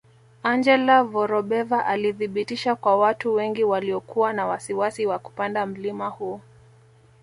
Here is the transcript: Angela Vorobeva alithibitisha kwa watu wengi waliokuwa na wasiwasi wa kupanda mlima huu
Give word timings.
Angela 0.43 1.03
Vorobeva 1.03 1.85
alithibitisha 1.85 2.75
kwa 2.75 2.97
watu 2.97 3.33
wengi 3.33 3.63
waliokuwa 3.63 4.33
na 4.33 4.45
wasiwasi 4.45 5.05
wa 5.05 5.19
kupanda 5.19 5.65
mlima 5.65 6.07
huu 6.07 6.41